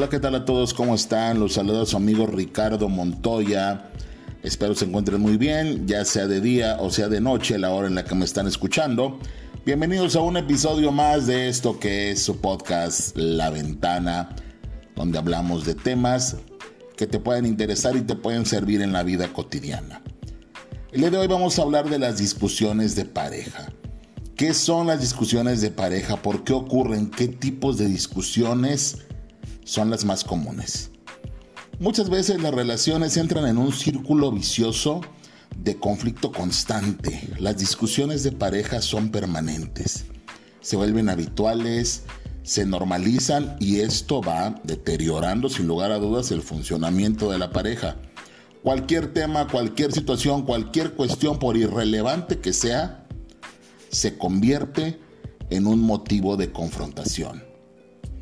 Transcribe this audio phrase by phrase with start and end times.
[0.00, 0.72] Hola, ¿qué tal a todos?
[0.72, 1.38] ¿Cómo están?
[1.38, 3.90] Los saluda su amigo Ricardo Montoya.
[4.42, 7.86] Espero se encuentren muy bien, ya sea de día o sea de noche, la hora
[7.86, 9.18] en la que me están escuchando.
[9.66, 14.34] Bienvenidos a un episodio más de esto que es su podcast La Ventana,
[14.96, 16.38] donde hablamos de temas
[16.96, 20.00] que te pueden interesar y te pueden servir en la vida cotidiana.
[20.92, 23.70] El día de hoy vamos a hablar de las discusiones de pareja.
[24.34, 26.16] ¿Qué son las discusiones de pareja?
[26.16, 27.10] ¿Por qué ocurren?
[27.10, 28.96] ¿Qué tipos de discusiones
[29.70, 30.90] son las más comunes?
[31.78, 35.00] Muchas veces las relaciones entran en un círculo vicioso
[35.56, 37.28] de conflicto constante.
[37.38, 40.06] Las discusiones de pareja son permanentes.
[40.60, 42.02] Se vuelven habituales,
[42.42, 47.96] se normalizan y esto va deteriorando sin lugar a dudas el funcionamiento de la pareja.
[48.64, 53.06] Cualquier tema, cualquier situación, cualquier cuestión, por irrelevante que sea,
[53.88, 54.98] se convierte
[55.48, 57.49] en un motivo de confrontación.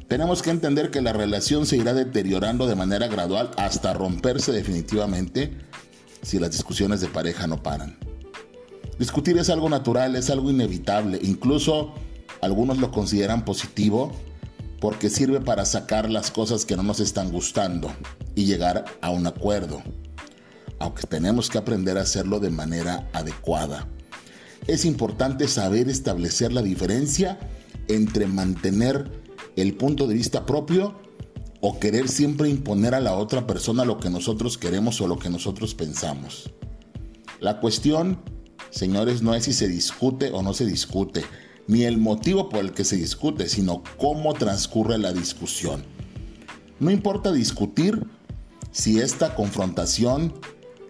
[0.09, 5.57] Tenemos que entender que la relación se irá deteriorando de manera gradual hasta romperse definitivamente
[6.23, 7.99] si las discusiones de pareja no paran.
[8.99, 11.95] Discutir es algo natural, es algo inevitable, incluso
[12.41, 14.13] algunos lo consideran positivo
[14.81, 17.93] porque sirve para sacar las cosas que no nos están gustando
[18.35, 19.83] y llegar a un acuerdo,
[20.79, 23.87] aunque tenemos que aprender a hacerlo de manera adecuada
[24.69, 27.39] es importante saber establecer la diferencia
[27.89, 29.18] entre mantener
[29.61, 30.95] el punto de vista propio
[31.61, 35.31] o querer siempre imponer a la otra persona lo que nosotros queremos o lo que
[35.31, 36.51] nosotros pensamos.
[37.41, 38.21] La cuestión,
[38.71, 41.25] señores, no es si se discute o no se discute,
[41.67, 45.85] ni el motivo por el que se discute, sino cómo transcurre la discusión.
[46.81, 48.07] No importa discutir
[48.71, 50.33] si esta confrontación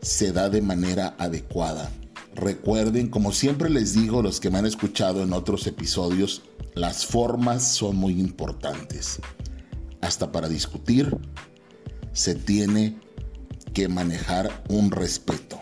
[0.02, 1.90] se da de manera adecuada.
[2.38, 6.42] Recuerden, como siempre les digo, los que me han escuchado en otros episodios,
[6.76, 9.18] las formas son muy importantes.
[10.00, 11.18] Hasta para discutir
[12.12, 12.96] se tiene
[13.74, 15.58] que manejar un respeto.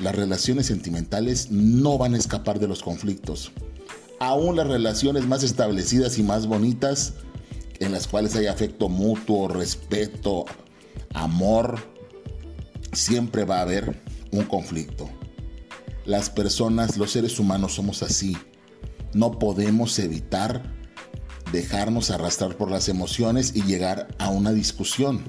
[0.00, 3.52] Las relaciones sentimentales no van a escapar de los conflictos.
[4.18, 7.12] Aún las relaciones más establecidas y más bonitas,
[7.78, 10.46] en las cuales hay afecto mutuo, respeto,
[11.14, 11.78] amor,
[12.92, 15.08] siempre va a haber un conflicto.
[16.04, 18.36] Las personas, los seres humanos somos así.
[19.12, 20.62] No podemos evitar
[21.52, 25.22] dejarnos arrastrar por las emociones y llegar a una discusión.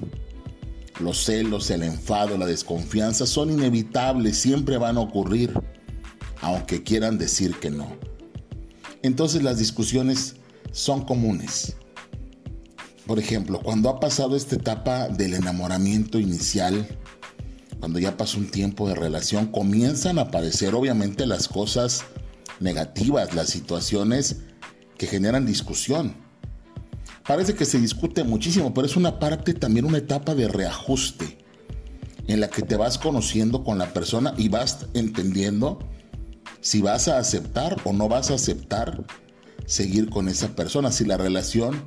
[1.00, 5.52] Los celos, el enfado, la desconfianza son inevitables, siempre van a ocurrir,
[6.40, 7.96] aunque quieran decir que no.
[9.02, 10.36] Entonces las discusiones
[10.70, 11.76] son comunes.
[13.06, 16.86] Por ejemplo, cuando ha pasado esta etapa del enamoramiento inicial,
[17.82, 22.04] cuando ya pasó un tiempo de relación, comienzan a aparecer obviamente las cosas
[22.60, 24.36] negativas, las situaciones
[24.96, 26.14] que generan discusión.
[27.26, 31.38] Parece que se discute muchísimo, pero es una parte, también una etapa de reajuste,
[32.28, 35.80] en la que te vas conociendo con la persona y vas entendiendo
[36.60, 39.04] si vas a aceptar o no vas a aceptar
[39.66, 41.82] seguir con esa persona, si la relación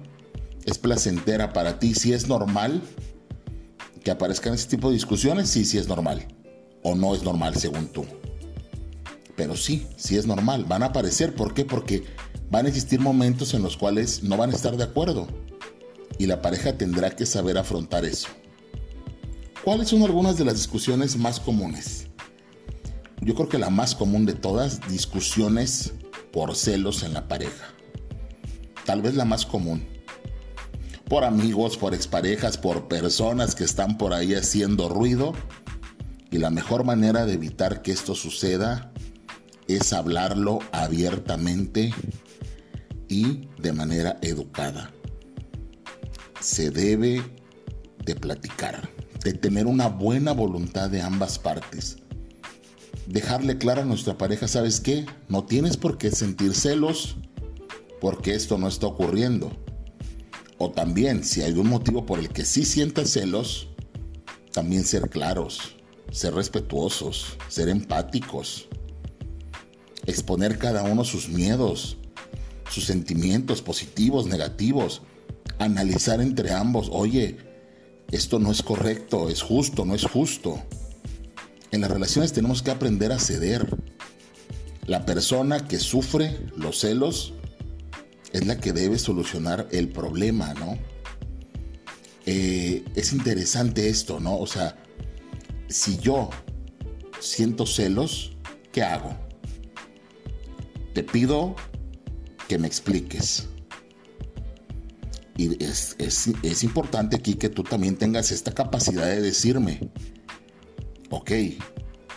[0.65, 2.81] es placentera para ti, si es normal
[4.05, 6.27] que aparezcan ese tipo de discusiones, sí, sí es normal.
[6.83, 8.05] O no es normal según tú.
[9.35, 10.65] Pero sí, sí es normal.
[10.65, 11.33] Van a aparecer.
[11.33, 11.65] ¿Por qué?
[11.65, 12.05] Porque
[12.51, 15.27] van a existir momentos en los cuales no van a estar de acuerdo.
[16.19, 18.27] Y la pareja tendrá que saber afrontar eso.
[19.63, 22.05] ¿Cuáles son algunas de las discusiones más comunes?
[23.21, 25.93] Yo creo que la más común de todas, discusiones
[26.31, 27.73] por celos en la pareja.
[28.85, 29.94] Tal vez la más común
[31.07, 35.33] por amigos, por exparejas, por personas que están por ahí haciendo ruido.
[36.31, 38.91] Y la mejor manera de evitar que esto suceda
[39.67, 41.93] es hablarlo abiertamente
[43.07, 44.91] y de manera educada.
[46.41, 47.21] Se debe
[48.03, 48.89] de platicar,
[49.23, 51.97] de tener una buena voluntad de ambas partes.
[53.07, 55.05] Dejarle claro a nuestra pareja, ¿sabes qué?
[55.29, 57.15] No tienes por qué sentir celos
[58.01, 59.51] porque esto no está ocurriendo
[60.57, 63.67] o también, si hay un motivo por el que sí sientas celos,
[64.51, 65.75] también ser claros,
[66.11, 68.67] ser respetuosos, ser empáticos,
[70.05, 71.97] exponer cada uno sus miedos,
[72.69, 75.01] sus sentimientos positivos, negativos,
[75.59, 77.37] analizar entre ambos, oye,
[78.11, 80.63] esto no es correcto, es justo, no es justo.
[81.71, 83.77] En las relaciones tenemos que aprender a ceder.
[84.85, 87.33] La persona que sufre los celos
[88.35, 90.77] es la que debe solucionar el problema, ¿no?
[92.25, 94.37] Eh, es interesante esto, ¿no?
[94.37, 94.75] O sea,
[95.69, 96.29] si yo
[97.21, 98.35] siento celos,
[98.73, 99.15] ¿qué hago?
[100.93, 101.55] Te pido
[102.49, 103.47] que me expliques.
[105.37, 109.91] Y es, es, importante aquí que tú también tengas esta capacidad de decirme,
[111.09, 111.31] ok,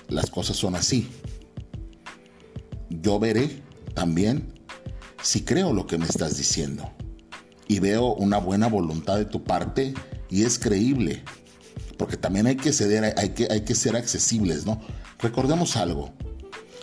[0.09, 1.09] las cosas son así.
[2.91, 3.63] Yo veré
[3.95, 4.58] también
[5.23, 6.91] si creo lo que me estás diciendo
[7.67, 9.95] y veo una buena voluntad de tu parte
[10.31, 11.23] y es creíble.
[11.97, 14.81] Porque también hay que ceder, hay que, ser accesibles, ¿no?
[15.19, 16.13] Recordemos algo,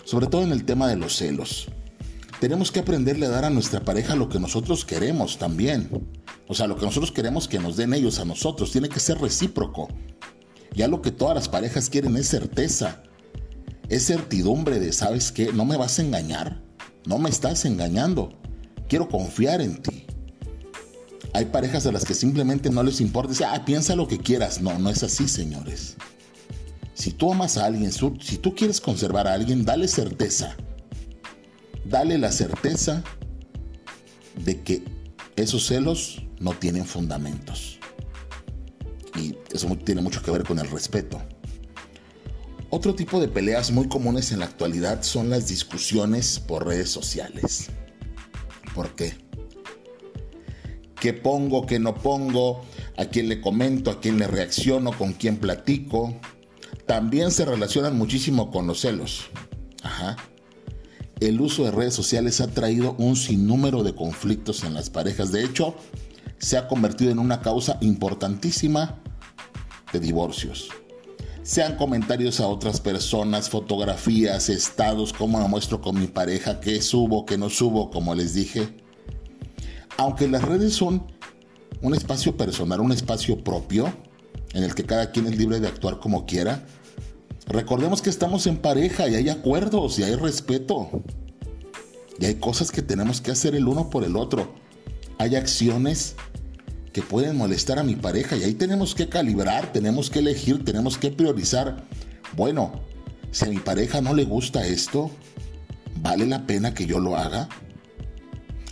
[0.03, 1.69] sobre todo en el tema de los celos.
[2.41, 5.89] Tenemos que aprenderle a dar a nuestra pareja lo que nosotros queremos también.
[6.47, 8.71] O sea, lo que nosotros queremos que nos den ellos a nosotros.
[8.71, 9.87] Tiene que ser recíproco.
[10.73, 13.01] Ya lo que todas las parejas quieren es certeza.
[13.87, 15.53] Es certidumbre de, ¿sabes qué?
[15.53, 16.64] No me vas a engañar.
[17.05, 18.33] No me estás engañando.
[18.87, 20.05] Quiero confiar en ti.
[21.33, 23.31] Hay parejas a las que simplemente no les importa.
[23.31, 24.61] Dice, ah, piensa lo que quieras.
[24.61, 25.95] No, no es así, señores.
[26.93, 30.55] Si tú amas a alguien, si tú quieres conservar a alguien, dale certeza.
[31.83, 33.03] Dale la certeza
[34.43, 34.83] de que
[35.35, 37.79] esos celos no tienen fundamentos.
[39.19, 41.21] Y eso tiene mucho que ver con el respeto.
[42.75, 47.69] Otro tipo de peleas muy comunes en la actualidad son las discusiones por redes sociales.
[48.73, 49.13] ¿Por qué?
[50.99, 52.65] ¿Qué pongo, qué no pongo?
[52.97, 53.91] ¿A quién le comento?
[53.91, 54.91] ¿A quién le reacciono?
[54.91, 56.19] ¿Con quién platico?
[56.85, 59.27] También se relacionan muchísimo con los celos.
[59.81, 60.17] Ajá.
[61.21, 65.31] El uso de redes sociales ha traído un sinnúmero de conflictos en las parejas.
[65.31, 65.75] De hecho,
[66.39, 69.01] se ha convertido en una causa importantísima
[69.93, 70.67] de divorcios.
[71.45, 77.23] Sean comentarios a otras personas, fotografías, estados, cómo me muestro con mi pareja, qué subo,
[77.23, 78.75] qué no subo, como les dije.
[79.97, 81.05] Aunque las redes son
[81.83, 83.93] un espacio personal, un espacio propio,
[84.53, 86.65] en el que cada quien es libre de actuar como quiera,
[87.45, 91.03] recordemos que estamos en pareja y hay acuerdos y hay respeto.
[92.19, 94.55] Y hay cosas que tenemos que hacer el uno por el otro.
[95.19, 96.15] Hay acciones
[96.95, 100.97] que pueden molestar a mi pareja y ahí tenemos que calibrar, tenemos que elegir, tenemos
[100.97, 101.83] que priorizar.
[102.37, 102.71] Bueno,
[103.31, 105.11] si a mi pareja no le gusta esto,
[105.97, 107.49] ¿vale la pena que yo lo haga?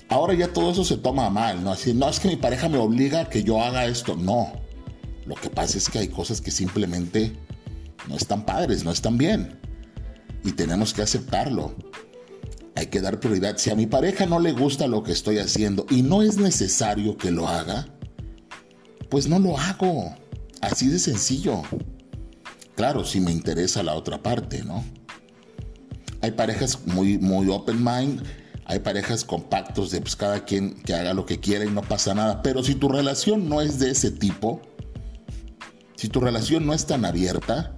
[0.07, 1.73] Ahora ya todo eso se toma mal, ¿no?
[1.73, 4.53] Así, no es que mi pareja me obliga a que yo haga esto, no.
[5.25, 7.33] Lo que pasa es que hay cosas que simplemente
[8.07, 9.59] no están padres, no están bien.
[10.45, 11.75] Y tenemos que aceptarlo.
[12.75, 13.57] Hay que dar prioridad.
[13.57, 17.17] Si a mi pareja no le gusta lo que estoy haciendo y no es necesario
[17.17, 17.87] que lo haga,
[19.13, 20.11] pues no lo hago.
[20.59, 21.61] Así de sencillo.
[22.75, 24.83] Claro, si me interesa la otra parte, ¿no?
[26.21, 28.23] Hay parejas muy, muy open mind,
[28.65, 32.15] hay parejas compactos de pues cada quien que haga lo que quiera y no pasa
[32.15, 32.41] nada.
[32.41, 34.63] Pero si tu relación no es de ese tipo,
[35.95, 37.75] si tu relación no es tan abierta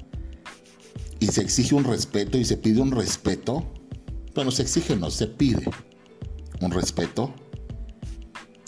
[1.20, 3.74] y se exige un respeto y se pide un respeto,
[4.34, 5.66] bueno, se exige, no, se pide
[6.62, 7.34] un respeto,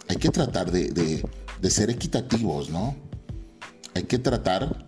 [0.10, 1.24] hay que tratar de de
[1.64, 2.96] ser equitativos, ¿no?
[3.96, 4.88] Hay que tratar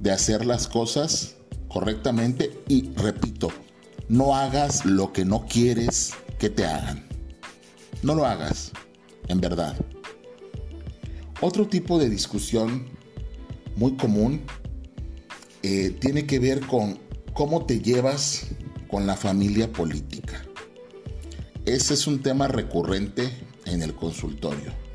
[0.00, 1.36] de hacer las cosas
[1.68, 3.50] correctamente y repito,
[4.08, 7.06] no hagas lo que no quieres que te hagan.
[8.02, 8.72] No lo hagas,
[9.28, 9.76] en verdad.
[11.40, 12.86] Otro tipo de discusión
[13.76, 14.42] muy común
[15.62, 16.98] eh, tiene que ver con
[17.32, 18.46] cómo te llevas
[18.90, 20.42] con la familia política.
[21.64, 23.30] Ese es un tema recurrente
[23.66, 24.87] en el consultorio.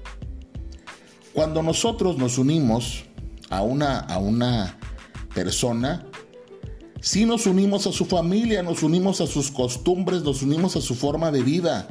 [1.34, 3.06] Cuando nosotros nos unimos
[3.50, 4.78] a una, a una
[5.34, 6.06] persona,
[7.02, 10.94] sí nos unimos a su familia, nos unimos a sus costumbres, nos unimos a su
[10.94, 11.88] forma de vida.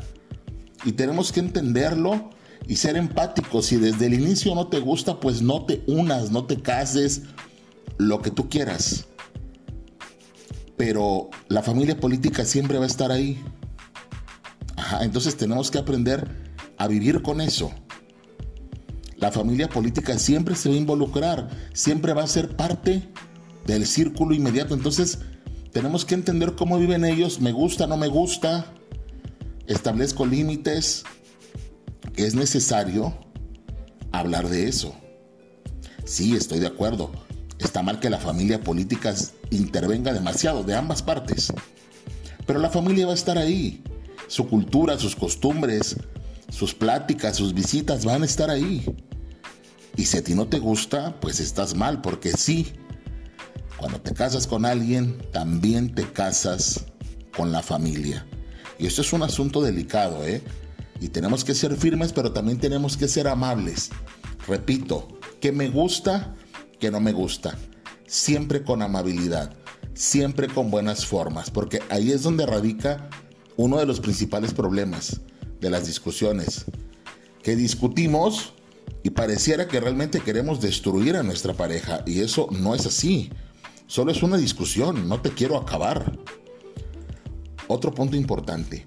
[0.85, 2.31] Y tenemos que entenderlo
[2.69, 3.67] y ser empáticos.
[3.67, 7.23] Si desde el inicio no te gusta, pues no te unas, no te cases,
[7.99, 9.07] lo que tú quieras.
[10.77, 13.43] Pero la familia política siempre va a estar ahí.
[15.01, 16.29] entonces tenemos que aprender
[16.79, 17.73] a vivir con eso.
[19.23, 23.09] La familia política siempre se va a involucrar, siempre va a ser parte
[23.65, 24.75] del círculo inmediato.
[24.75, 25.21] Entonces,
[25.71, 28.67] tenemos que entender cómo viven ellos, me gusta, no me gusta,
[29.69, 31.05] establezco límites.
[32.17, 33.15] Es necesario
[34.11, 34.93] hablar de eso.
[36.05, 37.13] Sí, estoy de acuerdo.
[37.61, 39.15] Está mal que la familia política
[39.51, 41.53] intervenga demasiado de ambas partes.
[42.45, 43.85] Pero la familia va a estar ahí.
[44.27, 45.97] Su cultura, sus costumbres,
[46.51, 48.85] sus pláticas, sus visitas van a estar ahí.
[49.97, 52.73] Y si a ti no te gusta, pues estás mal, porque sí,
[53.77, 56.87] cuando te casas con alguien, también te casas
[57.37, 58.27] con la familia.
[58.79, 60.43] Y esto es un asunto delicado, ¿eh?
[61.01, 63.91] Y tenemos que ser firmes, pero también tenemos que ser amables.
[64.47, 65.09] Repito,
[65.41, 66.35] que me gusta,
[66.79, 67.59] que no me gusta.
[68.07, 69.57] Siempre con amabilidad,
[69.95, 73.09] siempre con buenas formas, porque ahí es donde radica
[73.57, 75.21] uno de los principales problemas
[75.61, 76.65] de las discusiones.
[77.43, 78.55] Que discutimos
[79.03, 83.31] Y pareciera que realmente queremos destruir a nuestra pareja y eso no es así.
[83.87, 86.19] Solo es una discusión, no te quiero acabar.
[87.67, 88.87] Otro punto importante.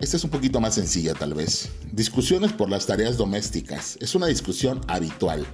[0.00, 1.70] Esta es un poquito más sencilla tal vez.
[1.92, 3.96] Discusiones por las tareas domésticas.
[4.00, 5.46] Es una discusión habitual.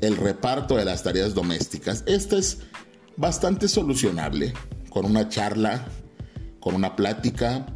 [0.00, 2.04] El reparto de las tareas domésticas.
[2.06, 2.58] Esta es
[3.16, 4.52] bastante solucionable.
[4.90, 5.86] Con una charla,
[6.60, 7.66] con una plática.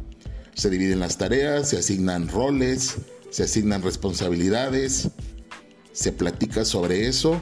[0.53, 2.97] Se dividen las tareas, se asignan roles,
[3.29, 5.09] se asignan responsabilidades,
[5.91, 7.41] se platica sobre eso.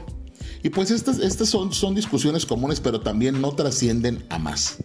[0.62, 4.78] Y pues estas, estas son, son discusiones comunes, pero también no trascienden a más.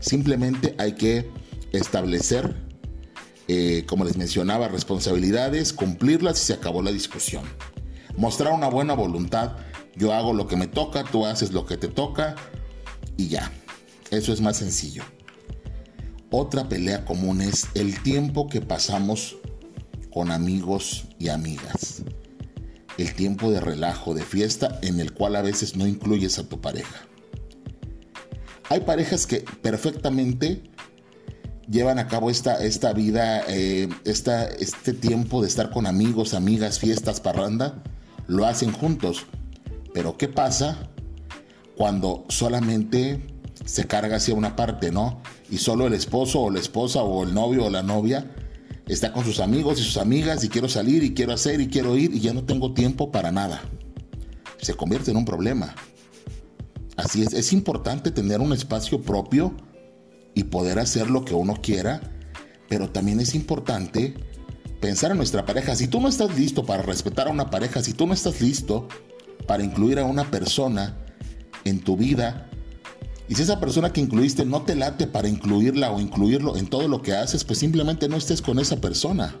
[0.00, 1.30] Simplemente hay que
[1.72, 2.54] establecer,
[3.48, 7.44] eh, como les mencionaba, responsabilidades, cumplirlas y se acabó la discusión.
[8.16, 9.56] Mostrar una buena voluntad.
[9.96, 12.34] Yo hago lo que me toca, tú haces lo que te toca
[13.16, 13.52] y ya.
[14.10, 15.04] Eso es más sencillo.
[16.30, 19.36] Otra pelea común es el tiempo que pasamos
[20.14, 22.04] con amigos y amigas.
[22.96, 26.60] El tiempo de relajo, de fiesta, en el cual a veces no incluyes a tu
[26.60, 27.08] pareja.
[28.70, 30.62] Hay parejas que perfectamente
[31.68, 37.20] llevan a cabo esta, esta vida, eh, este tiempo de estar con amigos, amigas, fiestas,
[37.20, 37.82] parranda,
[38.28, 39.26] lo hacen juntos.
[39.92, 40.90] Pero ¿qué pasa
[41.76, 43.20] cuando solamente
[43.64, 45.20] se carga hacia una parte, ¿no?
[45.50, 48.30] Y solo el esposo o la esposa o el novio o la novia
[48.86, 51.96] está con sus amigos y sus amigas y quiero salir y quiero hacer y quiero
[51.96, 53.62] ir y ya no tengo tiempo para nada.
[54.58, 55.74] Se convierte en un problema.
[56.96, 59.54] Así es, es importante tener un espacio propio
[60.34, 62.00] y poder hacer lo que uno quiera,
[62.68, 64.14] pero también es importante
[64.80, 65.74] pensar en nuestra pareja.
[65.76, 68.88] Si tú no estás listo para respetar a una pareja, si tú no estás listo
[69.46, 70.98] para incluir a una persona
[71.64, 72.50] en tu vida,
[73.28, 76.88] y si esa persona que incluiste no te late para incluirla o incluirlo en todo
[76.88, 79.34] lo que haces, pues simplemente no estés con esa persona.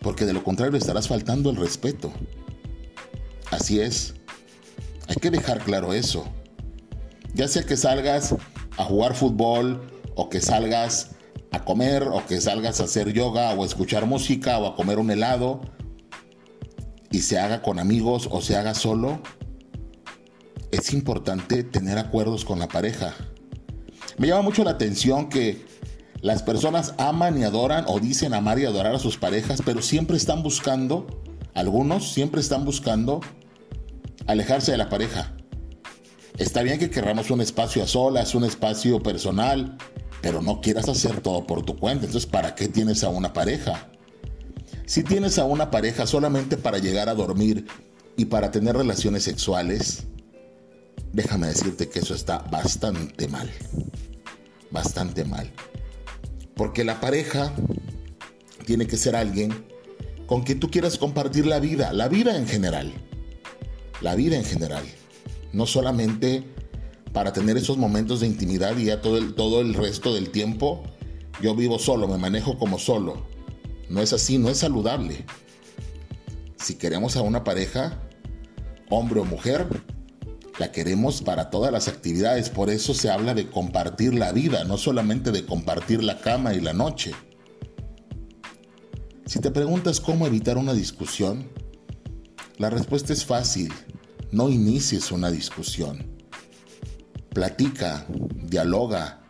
[0.00, 2.12] Porque de lo contrario estarás faltando el respeto.
[3.50, 4.14] Así es.
[5.08, 6.24] Hay que dejar claro eso.
[7.32, 8.34] Ya sea que salgas
[8.76, 9.82] a jugar fútbol
[10.14, 11.10] o que salgas
[11.52, 14.98] a comer o que salgas a hacer yoga o a escuchar música o a comer
[14.98, 15.60] un helado
[17.10, 19.20] y se haga con amigos o se haga solo,
[20.74, 23.14] es importante tener acuerdos con la pareja.
[24.18, 25.64] Me llama mucho la atención que
[26.20, 30.16] las personas aman y adoran o dicen amar y adorar a sus parejas, pero siempre
[30.16, 31.06] están buscando,
[31.54, 33.20] algunos siempre están buscando
[34.26, 35.36] alejarse de la pareja.
[36.38, 39.76] Está bien que querramos un espacio a solas, un espacio personal,
[40.22, 42.06] pero no quieras hacer todo por tu cuenta.
[42.06, 43.90] Entonces, ¿para qué tienes a una pareja?
[44.86, 47.66] Si tienes a una pareja solamente para llegar a dormir
[48.16, 50.06] y para tener relaciones sexuales,
[51.14, 53.50] déjame decirte que eso está bastante mal.
[54.70, 55.50] Bastante mal.
[56.56, 57.52] Porque la pareja
[58.66, 59.64] tiene que ser alguien
[60.26, 62.92] con quien tú quieras compartir la vida, la vida en general.
[64.00, 64.84] La vida en general.
[65.52, 66.44] No solamente
[67.12, 70.82] para tener esos momentos de intimidad y ya todo el, todo el resto del tiempo
[71.40, 73.26] yo vivo solo, me manejo como solo.
[73.88, 75.24] No es así, no es saludable.
[76.56, 78.00] Si queremos a una pareja,
[78.88, 79.66] hombre o mujer,
[80.58, 84.78] la queremos para todas las actividades, por eso se habla de compartir la vida, no
[84.78, 87.12] solamente de compartir la cama y la noche.
[89.26, 91.48] Si te preguntas cómo evitar una discusión,
[92.56, 93.72] la respuesta es fácil,
[94.30, 96.06] no inicies una discusión.
[97.30, 98.06] Platica,
[98.44, 99.22] dialoga,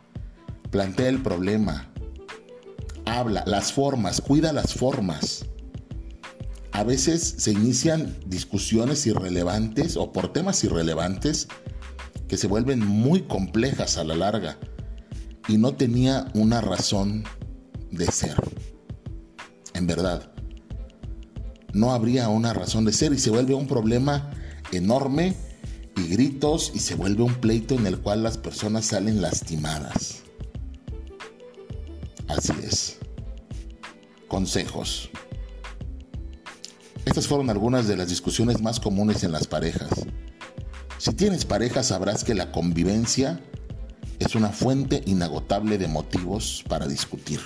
[0.70, 1.90] plantea el problema,
[3.06, 5.46] habla, las formas, cuida las formas
[6.74, 11.46] a veces se inician discusiones irrelevantes o por temas irrelevantes
[12.26, 14.58] que se vuelven muy complejas a la larga
[15.46, 17.22] y no tenía una razón
[17.92, 18.34] de ser.
[19.74, 20.32] En verdad,
[21.72, 24.32] no habría una razón de ser y se vuelve un problema
[24.72, 25.36] enorme
[25.96, 30.24] y gritos y se vuelve un pleito en el cual las personas salen lastimadas.
[32.26, 32.98] Así es.
[34.26, 35.08] Consejos.
[37.04, 39.90] Estas fueron algunas de las discusiones más comunes en las parejas.
[40.96, 43.40] Si tienes pareja sabrás que la convivencia
[44.18, 47.40] es una fuente inagotable de motivos para discutir.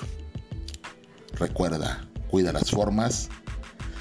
[1.32, 3.30] Recuerda, cuida las formas,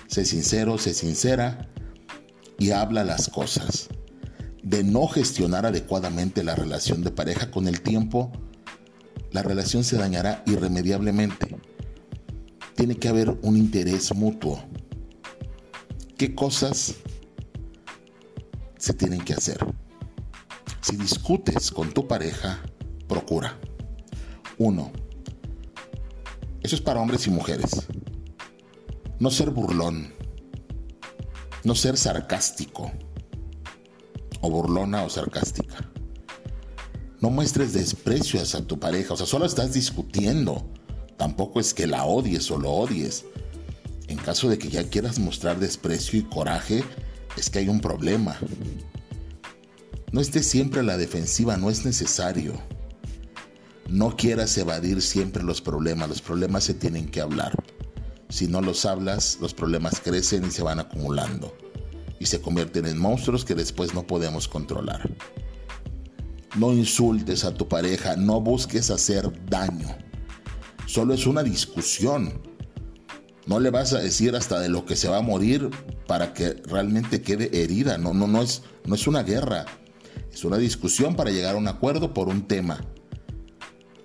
[0.06, 1.68] sé sincero, sé sincera
[2.60, 3.90] y habla las cosas.
[4.62, 8.32] De no gestionar adecuadamente la relación de pareja con el tiempo,
[9.32, 11.58] la relación se dañará irremediablemente.
[12.76, 14.67] Tiene que haber un interés mutuo
[16.18, 16.96] qué cosas
[18.78, 19.58] se tienen que hacer.
[20.82, 22.62] Si discutes con tu pareja,
[23.08, 23.58] procura.
[24.58, 24.92] Uno,
[26.62, 27.88] eso es para hombres y mujeres.
[29.20, 30.14] No ser burlón,
[31.64, 32.92] No ser sarcástico,
[34.42, 35.92] o burlona o sarcástica.
[37.20, 40.72] No muestres desprecio hacia tu pareja, o sea, solo estás discutiendo.
[41.18, 43.26] Tampoco es que la odies o lo odies.
[44.28, 46.84] Caso de que ya quieras mostrar desprecio y coraje,
[47.38, 48.38] es que hay un problema.
[50.12, 52.52] No estés siempre a la defensiva, no es necesario.
[53.88, 57.56] No quieras evadir siempre los problemas, los problemas se tienen que hablar.
[58.28, 61.56] Si no los hablas, los problemas crecen y se van acumulando
[62.20, 65.10] y se convierten en monstruos que después no podemos controlar.
[66.58, 69.88] No insultes a tu pareja, no busques hacer daño.
[70.86, 72.47] Solo es una discusión.
[73.48, 75.70] No le vas a decir hasta de lo que se va a morir
[76.06, 77.98] para que realmente quede herida.
[77.98, 79.66] No, no, no es, no es una guerra.
[80.32, 82.84] Es una discusión para llegar a un acuerdo por un tema.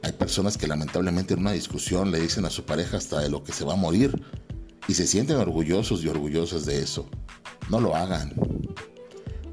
[0.02, 3.42] Hay personas que lamentablemente en una discusión le dicen a su pareja hasta de lo
[3.42, 4.22] que se va a morir
[4.86, 7.08] y se sienten orgullosos y orgullosas de eso.
[7.68, 8.34] No lo hagan,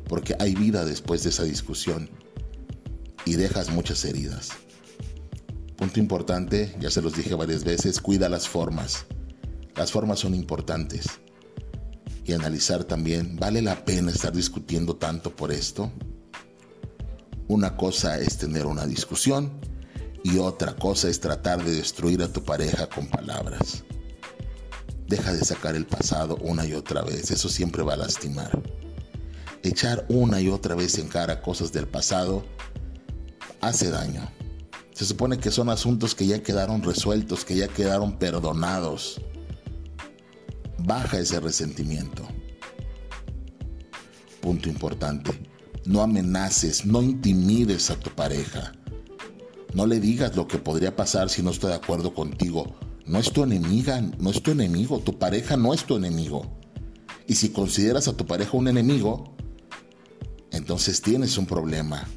[0.08, 2.10] porque hay vida después de esa discusión
[3.26, 4.50] y dejas muchas heridas.
[5.78, 9.06] Punto importante, ya se los dije varias veces, cuida las formas.
[9.80, 11.06] Las formas son importantes.
[12.26, 15.90] Y analizar también, ¿vale la pena estar discutiendo tanto por esto?
[17.48, 19.54] Una cosa es tener una discusión
[20.22, 23.86] y otra cosa es tratar de destruir a tu pareja con palabras.
[25.08, 28.62] Deja de sacar el pasado una y otra vez, eso siempre va a lastimar.
[29.64, 32.44] Echar una y otra vez en cara cosas del pasado
[33.62, 34.30] hace daño.
[34.94, 39.22] Se supone que son asuntos que ya quedaron resueltos, que ya quedaron perdonados.
[40.90, 42.28] Baja ese resentimiento.
[44.42, 45.32] Punto importante.
[45.86, 48.74] No amenaces, no intimides a tu pareja.
[49.74, 52.76] No le digas lo que podría pasar si no estoy de acuerdo contigo
[53.10, 56.60] no es tu enemiga, no es tu enemigo, tu pareja no es tu enemigo.
[57.26, 59.36] Y si consideras a tu pareja un enemigo,
[60.52, 62.08] entonces tienes un problema.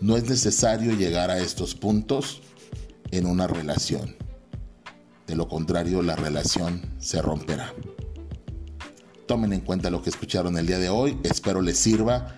[0.00, 2.42] No es necesario llegar a estos puntos
[3.12, 4.16] en una relación.
[5.28, 7.72] De lo contrario, la relación se romperá.
[9.26, 11.18] Tomen en cuenta lo que escucharon el día de hoy.
[11.22, 12.36] Espero les sirva.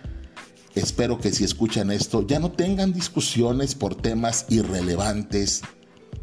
[0.75, 5.63] Espero que si escuchan esto ya no tengan discusiones por temas irrelevantes.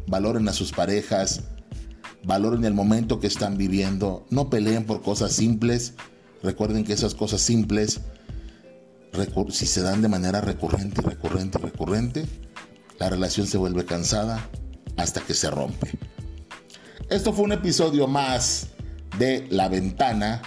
[0.06, 1.42] Valoren a sus parejas
[2.24, 5.94] valoren el momento que están viviendo, no peleen por cosas simples,
[6.42, 8.00] recuerden que esas cosas simples,
[9.50, 12.26] si se dan de manera recurrente, recurrente, recurrente,
[12.98, 14.48] la relación se vuelve cansada
[14.96, 15.90] hasta que se rompe.
[17.10, 18.68] Esto fue un episodio más
[19.18, 20.42] de La Ventana.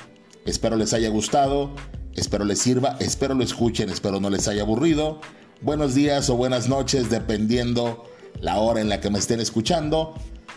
[0.48, 1.76] Espero les haya gustado,
[2.16, 5.20] espero les sirva, espero lo escuchen, espero no les haya aburrido.
[5.62, 8.06] Buenos días o buenas noches, dependiendo
[8.40, 10.14] la hora en la que me estén escuchando.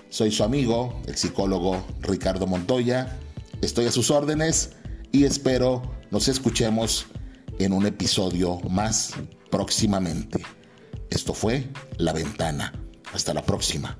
[0.08, 3.18] Soy su amigo, el psicólogo Ricardo Montoya.
[3.62, 4.74] Estoy a sus órdenes
[5.10, 7.06] y espero nos escuchemos
[7.58, 9.14] en un episodio más
[9.50, 10.40] próximamente.
[11.10, 12.72] Esto fue La Ventana.
[13.12, 13.98] Hasta la próxima.